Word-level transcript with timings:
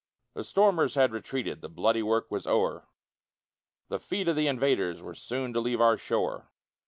The 0.33 0.43
stormers 0.43 0.95
had 0.95 1.11
retreated, 1.11 1.61
The 1.61 1.69
bloody 1.69 2.01
work 2.01 2.31
was 2.31 2.47
o'er; 2.47 2.87
The 3.89 3.99
feet 3.99 4.27
of 4.27 4.35
the 4.35 4.47
invaders 4.47 4.99
Were 5.03 5.13
soon 5.13 5.53
to 5.53 5.59
leave 5.59 5.79
our 5.79 5.95
shore. 5.95 6.49